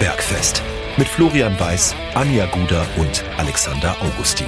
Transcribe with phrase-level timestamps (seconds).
[0.00, 0.62] Bergfest
[0.96, 4.46] mit Florian Weiß, Anja Guder und Alexander Augustin.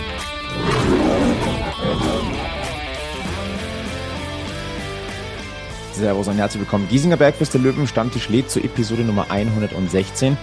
[5.93, 6.89] Servus und herzlich willkommen.
[6.89, 10.39] Giesinger Bergfest der Löwen Stammtisch lädt zur Episode Nummer 116.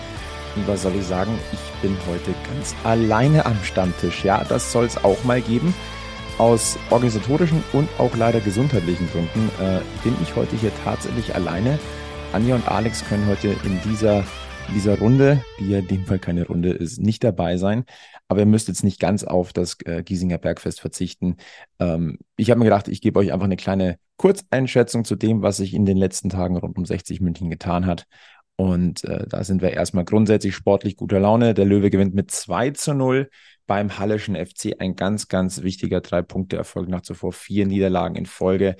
[0.56, 1.40] Und was soll ich sagen?
[1.54, 4.24] Ich bin heute ganz alleine am Stammtisch.
[4.24, 5.74] Ja, das soll es auch mal geben.
[6.38, 11.80] Aus organisatorischen und auch leider gesundheitlichen Gründen äh, bin ich heute hier tatsächlich alleine.
[12.32, 14.24] Anja und Alex können heute in dieser,
[14.74, 17.86] dieser Runde, die ja in dem Fall keine Runde ist, nicht dabei sein.
[18.28, 21.38] Aber ihr müsst jetzt nicht ganz auf das äh, Giesinger Bergfest verzichten.
[21.80, 25.58] Ähm, ich habe mir gedacht, ich gebe euch einfach eine kleine Kurzeinschätzung zu dem, was
[25.58, 28.06] sich in den letzten Tagen rund um 60 München getan hat.
[28.56, 31.54] Und äh, da sind wir erstmal grundsätzlich sportlich guter Laune.
[31.54, 33.30] Der Löwe gewinnt mit 2 zu 0
[33.68, 34.76] beim Halleschen FC.
[34.80, 38.76] Ein ganz, ganz wichtiger Drei-Punkte-Erfolg nach zuvor vier Niederlagen in Folge.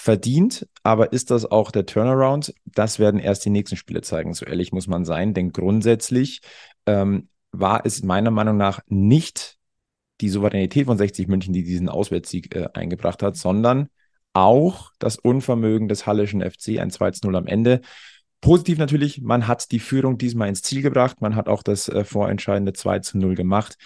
[0.00, 2.54] Verdient, aber ist das auch der Turnaround?
[2.64, 5.34] Das werden erst die nächsten Spiele zeigen, so ehrlich muss man sein.
[5.34, 6.40] Denn grundsätzlich
[6.86, 9.56] ähm, war es meiner Meinung nach nicht
[10.20, 13.88] die Souveränität von 60 München, die diesen Auswärtssieg äh, eingebracht hat, sondern
[14.34, 17.80] auch das Unvermögen des Halleschen FC, ein 2-0 am Ende.
[18.40, 22.04] Positiv natürlich, man hat die Führung diesmal ins Ziel gebracht, man hat auch das äh,
[22.04, 23.76] vorentscheidende 2 zu 0 gemacht.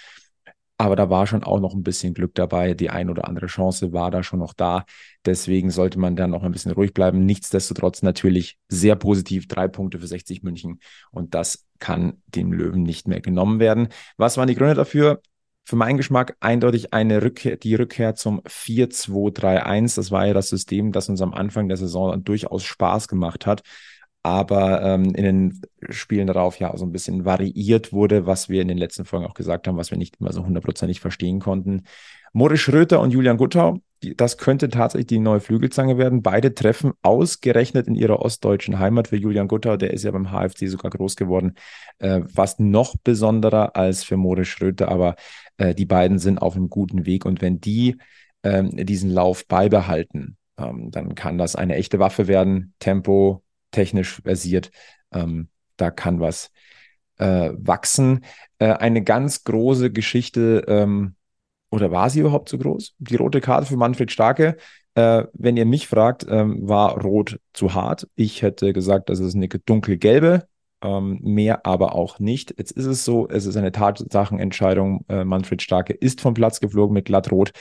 [0.82, 2.74] Aber da war schon auch noch ein bisschen Glück dabei.
[2.74, 4.84] Die ein oder andere Chance war da schon noch da.
[5.24, 7.24] Deswegen sollte man dann noch ein bisschen ruhig bleiben.
[7.24, 9.46] Nichtsdestotrotz natürlich sehr positiv.
[9.46, 10.80] Drei Punkte für 60 München.
[11.12, 13.90] Und das kann dem Löwen nicht mehr genommen werden.
[14.16, 15.22] Was waren die Gründe dafür?
[15.62, 19.94] Für meinen Geschmack eindeutig eine Rückkehr, die Rückkehr zum 4-2-3-1.
[19.94, 23.62] Das war ja das System, das uns am Anfang der Saison durchaus Spaß gemacht hat
[24.22, 28.68] aber ähm, in den Spielen darauf ja so ein bisschen variiert wurde, was wir in
[28.68, 31.84] den letzten Folgen auch gesagt haben, was wir nicht immer so hundertprozentig verstehen konnten.
[32.32, 33.80] Moritz Schröter und Julian Guttau,
[34.16, 36.22] das könnte tatsächlich die neue Flügelzange werden.
[36.22, 40.68] Beide treffen ausgerechnet in ihrer ostdeutschen Heimat für Julian Guttau, der ist ja beim HFC
[40.68, 41.54] sogar groß geworden,
[41.98, 45.16] äh, fast noch besonderer als für Moritz Schröter, aber
[45.56, 47.98] äh, die beiden sind auf einem guten Weg und wenn die
[48.42, 52.74] äh, diesen Lauf beibehalten, ähm, dann kann das eine echte Waffe werden.
[52.78, 54.70] Tempo, technisch versiert.
[55.12, 56.52] Ähm, da kann was
[57.18, 58.24] äh, wachsen.
[58.58, 61.16] Äh, eine ganz große Geschichte, ähm,
[61.70, 62.94] oder war sie überhaupt so groß?
[62.98, 64.56] Die rote Karte für Manfred Starke.
[64.94, 68.08] Äh, wenn ihr mich fragt, ähm, war rot zu hart.
[68.14, 70.46] Ich hätte gesagt, das ist eine dunkelgelbe.
[70.82, 72.54] Ähm, mehr aber auch nicht.
[72.58, 75.04] Jetzt ist es so, es ist eine Tatsachenentscheidung.
[75.08, 77.52] Äh, Manfred Starke ist vom Platz geflogen mit glattrot.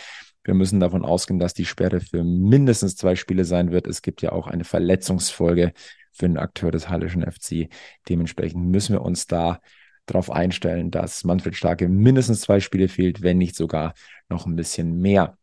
[0.44, 3.88] Wir müssen davon ausgehen, dass die Sperre für mindestens zwei Spiele sein wird.
[3.88, 5.72] Es gibt ja auch eine Verletzungsfolge
[6.12, 7.70] für einen Akteur des Hallischen FC.
[8.10, 9.60] Dementsprechend müssen wir uns da
[10.06, 13.94] darauf einstellen, dass Manfred Starke mindestens zwei Spiele fehlt, wenn nicht sogar
[14.30, 15.38] noch ein bisschen mehr.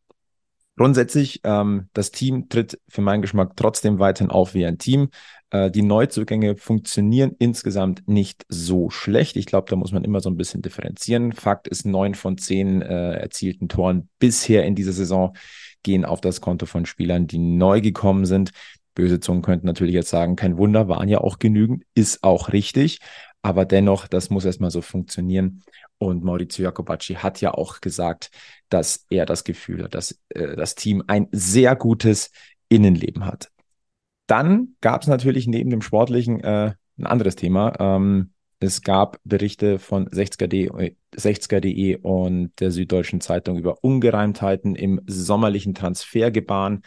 [0.78, 5.08] Grundsätzlich, ähm, das Team tritt für meinen Geschmack trotzdem weiterhin auf wie ein Team.
[5.50, 9.36] Äh, die Neuzugänge funktionieren insgesamt nicht so schlecht.
[9.36, 11.32] Ich glaube, da muss man immer so ein bisschen differenzieren.
[11.32, 15.36] Fakt ist, neun von zehn äh, erzielten Toren bisher in dieser Saison
[15.82, 18.52] gehen auf das Konto von Spielern, die neu gekommen sind.
[18.98, 22.98] Böse Zungen könnten natürlich jetzt sagen, kein Wunder, waren ja auch genügend, ist auch richtig.
[23.42, 25.62] Aber dennoch, das muss erstmal so funktionieren.
[25.98, 28.32] Und Maurizio Jacobacci hat ja auch gesagt,
[28.68, 32.32] dass er das Gefühl hat, dass äh, das Team ein sehr gutes
[32.68, 33.50] Innenleben hat.
[34.26, 37.74] Dann gab es natürlich neben dem Sportlichen äh, ein anderes Thema.
[37.78, 45.74] Ähm, es gab Berichte von 60er.de 60er und der Süddeutschen Zeitung über Ungereimtheiten im sommerlichen
[45.74, 46.82] Transfergebaren.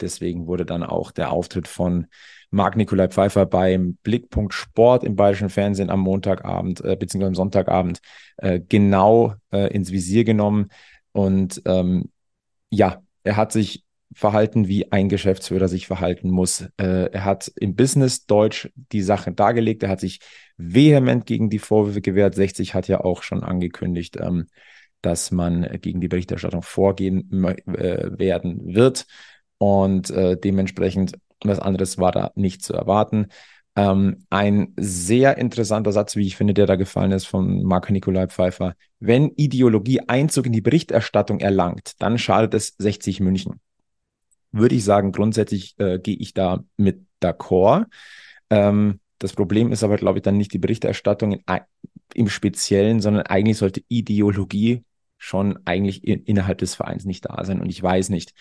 [0.00, 2.06] Deswegen wurde dann auch der Auftritt von
[2.50, 7.26] Marc Nikolai Pfeiffer beim Blickpunkt Sport im Bayerischen Fernsehen am Montagabend äh, bzw.
[7.26, 8.00] am Sonntagabend
[8.36, 10.68] äh, genau äh, ins Visier genommen.
[11.12, 12.10] Und ähm,
[12.70, 13.84] ja, er hat sich
[14.14, 16.68] verhalten, wie ein Geschäftsführer sich verhalten muss.
[16.76, 19.82] Äh, er hat im Business Deutsch die Sache dargelegt.
[19.82, 20.20] Er hat sich
[20.56, 22.34] vehement gegen die Vorwürfe gewehrt.
[22.34, 24.46] 60 hat ja auch schon angekündigt, ähm,
[25.02, 29.06] dass man gegen die Berichterstattung vorgehen äh, werden wird.
[29.64, 33.28] Und äh, dementsprechend, was anderes war da nicht zu erwarten.
[33.76, 38.26] Ähm, ein sehr interessanter Satz, wie ich finde, der da gefallen ist von Marco Nikolai
[38.26, 38.74] Pfeiffer.
[39.00, 43.58] Wenn Ideologie Einzug in die Berichterstattung erlangt, dann schadet es 60 München.
[44.52, 47.86] Würde ich sagen, grundsätzlich äh, gehe ich da mit d'accord.
[48.50, 51.40] Ähm, das Problem ist aber, glaube ich, dann nicht die Berichterstattung in,
[52.12, 54.84] im Speziellen, sondern eigentlich sollte Ideologie
[55.16, 57.62] schon eigentlich in, innerhalb des Vereins nicht da sein.
[57.62, 58.34] Und ich weiß nicht,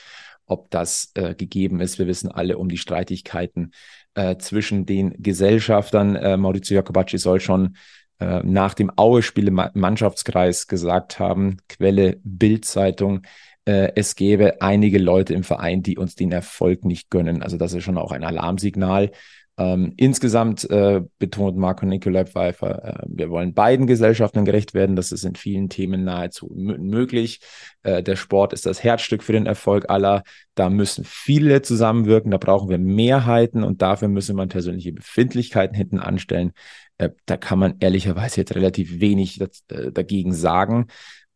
[0.45, 1.99] ob das äh, gegeben ist.
[1.99, 3.71] Wir wissen alle um die Streitigkeiten
[4.15, 6.15] äh, zwischen den Gesellschaftern.
[6.15, 7.75] Äh, Maurizio Jacobacci soll schon
[8.19, 13.23] äh, nach dem Aue-Spiel im Mannschaftskreis gesagt haben, Quelle Bild-Zeitung,
[13.65, 17.41] äh, es gäbe einige Leute im Verein, die uns den Erfolg nicht gönnen.
[17.41, 19.11] Also das ist schon auch ein Alarmsignal.
[19.55, 24.95] Ähm, insgesamt äh, betont Marco Nikolai Pfeiffer, äh, wir wollen beiden Gesellschaften gerecht werden.
[24.95, 27.39] Das ist in vielen Themen nahezu möglich.
[27.83, 30.23] Äh, der Sport ist das Herzstück für den Erfolg aller.
[30.55, 32.31] Da müssen viele zusammenwirken.
[32.31, 36.53] Da brauchen wir Mehrheiten und dafür müsse man persönliche Befindlichkeiten hinten anstellen.
[36.97, 40.87] Äh, da kann man ehrlicherweise jetzt relativ wenig das, äh, dagegen sagen.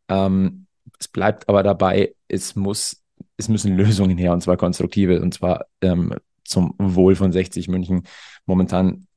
[0.09, 0.65] Ähm,
[0.99, 3.03] es bleibt aber dabei, es muss
[3.37, 6.13] es müssen Lösungen her und zwar konstruktive und zwar ähm,
[6.47, 8.03] zum Wohl von 60 München.
[8.45, 9.07] Momentan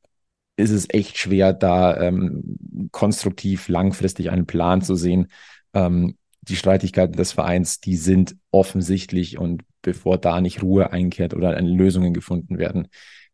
[0.57, 5.29] ist es echt schwer, da ähm, konstruktiv langfristig einen Plan zu sehen.
[5.75, 11.61] Ähm, die Streitigkeiten des Vereins, die sind offensichtlich und bevor da nicht Ruhe einkehrt oder
[11.61, 12.89] Lösungen gefunden werden,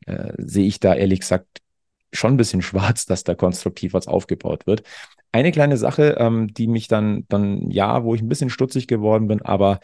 [0.06, 1.62] äh, sehe ich da ehrlich gesagt
[2.12, 4.82] schon ein bisschen schwarz, dass da konstruktiv was aufgebaut wird.
[5.32, 9.28] Eine kleine Sache, ähm, die mich dann, dann, ja, wo ich ein bisschen stutzig geworden
[9.28, 9.80] bin, aber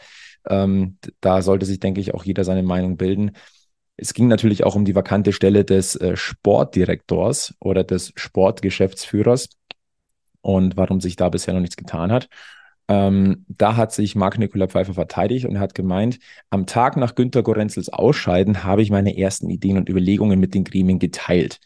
[0.49, 3.31] ähm, da sollte sich, denke ich, auch jeder seine Meinung bilden.
[3.97, 9.49] Es ging natürlich auch um die vakante Stelle des äh, Sportdirektors oder des Sportgeschäftsführers
[10.41, 12.27] und warum sich da bisher noch nichts getan hat.
[12.89, 16.19] Ähm, da hat sich Marc Nikola Pfeiffer verteidigt und hat gemeint,
[16.49, 20.65] am Tag nach Günter Gorenzels Ausscheiden habe ich meine ersten Ideen und Überlegungen mit den
[20.65, 21.59] Gremien geteilt.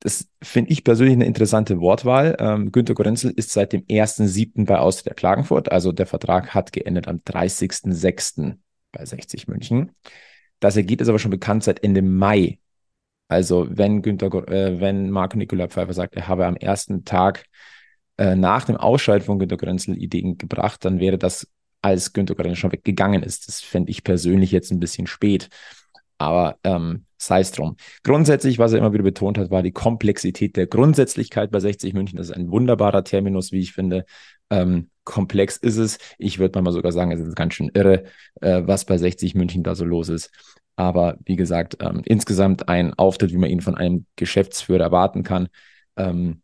[0.00, 2.36] Das finde ich persönlich eine interessante Wortwahl.
[2.38, 4.66] Ähm, Günter Gorenzel ist seit dem 1.7.
[4.66, 8.58] bei Austria Klagenfurt, also der Vertrag hat geendet am 30.6.
[8.92, 9.92] bei 60 München.
[10.64, 12.58] Das Ergebnis ist aber schon bekannt seit Ende Mai.
[13.28, 17.44] Also wenn Günther, äh, wenn Marco Nikola Pfeiffer sagt, er habe am ersten Tag
[18.16, 21.46] äh, nach dem Ausscheiden von Günter Grenzel Ideen gebracht, dann wäre das,
[21.82, 23.46] als Günter Grenzel schon weggegangen ist.
[23.46, 25.50] Das fände ich persönlich jetzt ein bisschen spät.
[26.18, 27.76] Aber ähm, sei es drum.
[28.02, 32.16] Grundsätzlich, was er immer wieder betont hat, war die Komplexität der Grundsätzlichkeit bei 60 München.
[32.16, 34.04] Das ist ein wunderbarer Terminus, wie ich finde.
[34.50, 35.98] Ähm, komplex ist es.
[36.18, 38.04] Ich würde mal sogar sagen, es ist ganz schön irre,
[38.40, 40.30] äh, was bei 60 München da so los ist.
[40.76, 45.48] Aber wie gesagt, ähm, insgesamt ein Auftritt, wie man ihn von einem Geschäftsführer erwarten kann.
[45.96, 46.42] Ähm,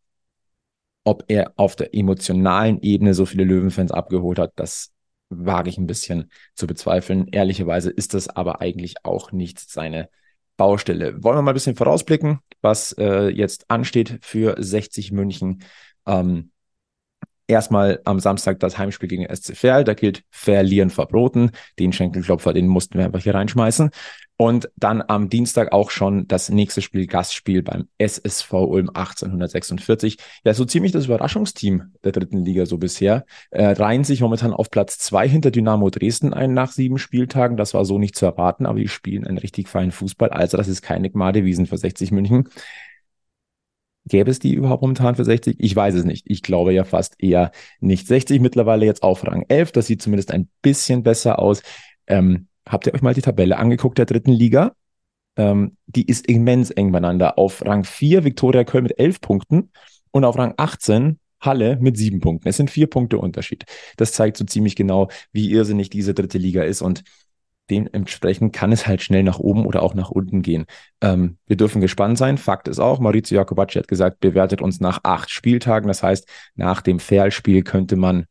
[1.04, 4.92] ob er auf der emotionalen Ebene so viele Löwenfans abgeholt hat, das
[5.30, 7.28] wage ich ein bisschen zu bezweifeln.
[7.28, 10.08] Ehrlicherweise ist das aber eigentlich auch nicht seine
[10.56, 11.22] Baustelle.
[11.22, 15.62] Wollen wir mal ein bisschen vorausblicken, was äh, jetzt ansteht für 60 München.
[16.06, 16.50] Ähm,
[17.50, 19.84] erstmal am Samstag das Heimspiel gegen SC Verl.
[19.84, 21.50] Da gilt verlieren verboten.
[21.78, 23.90] Den Schenkelklopfer, den mussten wir einfach hier reinschmeißen.
[24.40, 30.16] Und dann am Dienstag auch schon das nächste Spiel, Gastspiel beim SSV Ulm 1846.
[30.44, 33.26] Ja, so ziemlich das Überraschungsteam der dritten Liga so bisher.
[33.50, 37.58] Äh, reihen sich momentan auf Platz zwei hinter Dynamo Dresden ein nach sieben Spieltagen.
[37.58, 40.30] Das war so nicht zu erwarten, aber die spielen einen richtig feinen Fußball.
[40.30, 42.48] Also das ist keine Gnade Wiesen für 60 München.
[44.06, 45.56] Gäbe es die überhaupt momentan für 60?
[45.58, 46.24] Ich weiß es nicht.
[46.28, 48.06] Ich glaube ja fast eher nicht.
[48.06, 49.72] 60 mittlerweile jetzt auf Rang 11.
[49.72, 51.62] Das sieht zumindest ein bisschen besser aus.
[52.06, 54.72] Ähm, habt ihr euch mal die Tabelle angeguckt der dritten Liga?
[55.36, 57.38] Ähm, die ist immens eng beieinander.
[57.38, 59.70] Auf Rang 4 Viktoria Köln mit 11 Punkten
[60.10, 62.48] und auf Rang 18 Halle mit sieben Punkten.
[62.48, 63.64] Es sind vier Punkte Unterschied.
[63.96, 66.82] Das zeigt so ziemlich genau, wie irrsinnig diese dritte Liga ist.
[66.82, 67.02] Und
[67.70, 70.66] dementsprechend kann es halt schnell nach oben oder auch nach unten gehen.
[71.00, 72.38] Ähm, wir dürfen gespannt sein.
[72.38, 75.88] Fakt ist auch, Maurizio Jacobacci hat gesagt, bewertet uns nach acht Spieltagen.
[75.88, 78.26] Das heißt, nach dem Fairspiel könnte man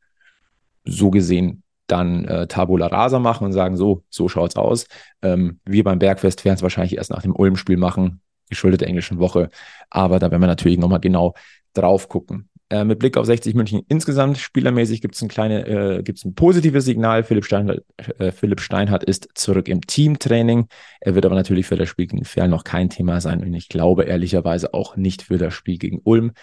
[0.83, 4.85] so gesehen dann äh, Tabula Rasa machen und sagen, so, so schaut's aus.
[5.21, 9.19] Ähm, wir beim Bergfest werden es wahrscheinlich erst nach dem Ulm-Spiel machen, geschuldet der englischen
[9.19, 9.49] Woche.
[9.89, 11.33] Aber da werden wir natürlich nochmal genau
[11.73, 12.48] drauf gucken.
[12.71, 16.25] Äh, mit Blick auf 60 München insgesamt, spielermäßig gibt es ein kleine, äh, gibt es
[16.25, 17.23] ein positives Signal.
[17.23, 17.83] Philipp Steinhardt,
[18.19, 20.67] äh, Philipp Steinhardt ist zurück im Teamtraining.
[20.99, 23.69] Er wird aber natürlich für das Spiel gegen Ferl noch kein Thema sein und ich
[23.69, 26.33] glaube ehrlicherweise auch nicht für das Spiel gegen Ulm.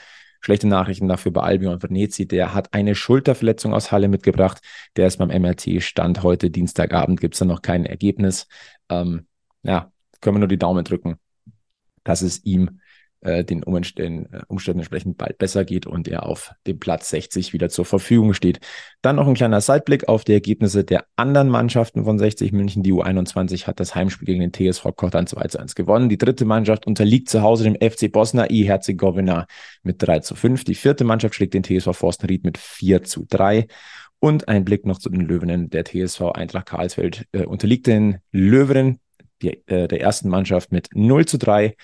[0.40, 2.26] Schlechte Nachrichten dafür bei Albion Venezi.
[2.26, 4.59] Der hat eine Schulterverletzung aus Halle mitgebracht.
[4.97, 7.21] Der ist beim MRT Stand heute Dienstagabend.
[7.21, 8.49] Gibt es da noch kein Ergebnis.
[8.88, 9.26] Ähm,
[9.62, 11.16] ja, können wir nur die Daumen drücken,
[12.04, 12.80] dass es ihm
[13.26, 17.52] äh, den Umständen, äh, Umständen entsprechend bald besser geht und er auf dem Platz 60
[17.52, 18.61] wieder zur Verfügung steht.
[19.02, 22.83] Dann noch ein kleiner Seitblick auf die Ergebnisse der anderen Mannschaften von 60 München.
[22.83, 26.09] Die U21 hat das Heimspiel gegen den TSV Kottern 2 zu 1 gewonnen.
[26.09, 29.47] Die dritte Mannschaft unterliegt zu Hause dem FC Bosna I Herzegowina
[29.83, 30.64] mit 3 zu 5.
[30.64, 33.66] Die vierte Mannschaft schlägt den TSV Forstenried mit 4 zu 3.
[34.18, 35.68] Und ein Blick noch zu den Löwenen.
[35.68, 39.00] Der TSV Eintracht Karlsfeld äh, unterliegt den Löwenen
[39.42, 41.75] die, äh, der ersten Mannschaft mit 0 zu 3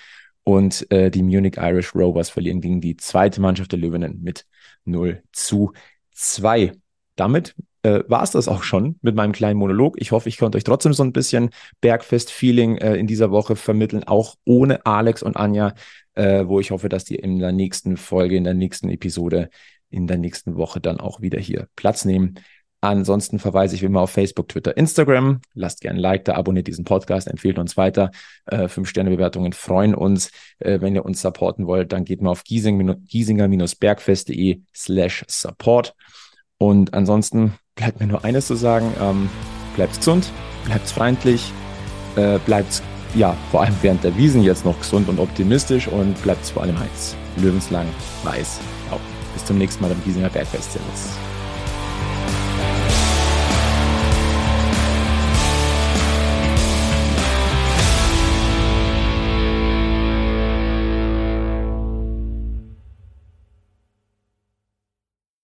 [0.43, 4.45] und äh, die Munich Irish Rovers verlieren gegen die zweite Mannschaft der Löwinnen mit
[4.85, 5.73] 0 zu
[6.11, 6.73] 2.
[7.15, 9.95] Damit äh, war es das auch schon mit meinem kleinen Monolog.
[9.99, 11.49] Ich hoffe, ich konnte euch trotzdem so ein bisschen
[11.81, 15.73] Bergfest-Feeling äh, in dieser Woche vermitteln, auch ohne Alex und Anja,
[16.15, 19.49] äh, wo ich hoffe, dass die in der nächsten Folge, in der nächsten Episode,
[19.89, 22.35] in der nächsten Woche dann auch wieder hier Platz nehmen.
[22.83, 25.39] Ansonsten verweise ich wie immer auf Facebook, Twitter, Instagram.
[25.53, 28.11] Lasst gerne ein Like da, abonniert diesen Podcast, empfehlt uns weiter.
[28.45, 30.31] Äh, Fünf-Sterne-Bewertungen freuen uns.
[30.59, 35.95] Äh, wenn ihr uns supporten wollt, dann geht mal auf giesinger-bergfest.de slash support.
[36.57, 38.93] Und ansonsten bleibt mir nur eines zu sagen.
[38.99, 39.29] Ähm,
[39.77, 40.29] bleibt gesund,
[40.65, 41.53] bleibt freundlich,
[42.17, 42.83] äh, bleibt
[43.15, 46.77] ja vor allem während der Wiesen jetzt noch gesund und optimistisch und bleibt vor allem
[46.77, 47.15] heiß.
[47.37, 47.87] Löwenslang,
[48.23, 48.59] weiß,
[48.91, 48.99] auch.
[49.33, 50.73] Bis zum nächsten Mal beim Giesinger Bergfest.
[50.73, 51.32] Servus.